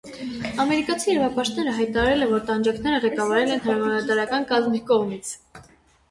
[0.61, 5.31] Ամերիկացի իրավապաշտպանները հայտարարել են, որ տանջանքները ղեկավարվել են հրամանատարական կազմի կողմից։